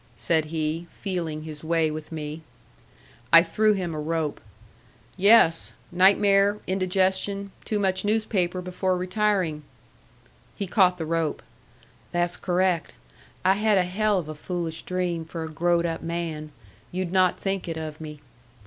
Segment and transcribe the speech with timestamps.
[0.15, 2.41] said he, feeling his way with me.
[3.31, 4.41] I threw him a rope.
[5.15, 5.75] "Yes.
[5.91, 9.61] Nightmare indigestion too much newspaper before retiring."
[10.55, 11.43] He caught the rope.
[12.09, 12.93] "That's correct!
[13.45, 16.51] I had a hell of a foolish dream for a growed up man.
[16.91, 18.21] You'd not think it of me."